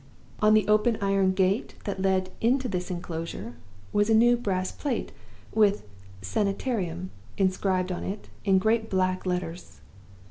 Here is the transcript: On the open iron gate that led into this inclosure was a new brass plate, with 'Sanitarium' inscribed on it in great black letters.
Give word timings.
On 0.41 0.55
the 0.55 0.67
open 0.67 0.97
iron 0.99 1.31
gate 1.31 1.75
that 1.83 2.01
led 2.01 2.31
into 2.41 2.67
this 2.67 2.89
inclosure 2.89 3.53
was 3.93 4.09
a 4.09 4.15
new 4.15 4.35
brass 4.35 4.71
plate, 4.71 5.11
with 5.53 5.83
'Sanitarium' 6.23 7.11
inscribed 7.37 7.91
on 7.91 8.03
it 8.03 8.27
in 8.43 8.57
great 8.57 8.89
black 8.89 9.27
letters. 9.27 9.79